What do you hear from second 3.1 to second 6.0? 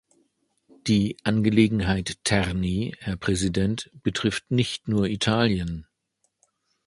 Präsident, betrifft nicht nur Italien.